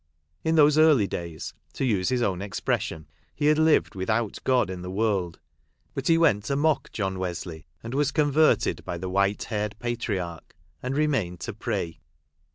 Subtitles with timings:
[0.43, 4.81] In those early days (to use his own expression) he had lived without God in
[4.81, 5.39] the world;
[5.93, 10.55] but he went to mock John Wesley, and was converted by the white haired patriarch,
[10.81, 11.99] and remained to pray.